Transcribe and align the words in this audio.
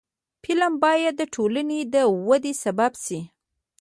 فلم 0.43 0.73
باید 0.83 1.13
د 1.17 1.21
ټولنې 1.35 1.79
د 1.93 1.95
ودې 2.27 2.53
سبب 2.63 2.91
شي 3.05 3.19